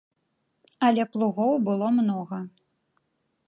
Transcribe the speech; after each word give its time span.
Але 0.87 1.03
плугоў 1.11 1.53
было 1.67 1.87
многа. 2.01 2.39